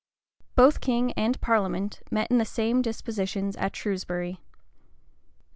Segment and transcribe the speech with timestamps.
[0.55, 4.39] {1398.} Both king and parliament met in the same dispositions at Shrewsbury.